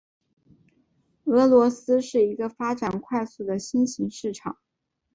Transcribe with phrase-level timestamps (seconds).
[1.25, 4.57] 俄罗斯是一个发展快速的新型市场。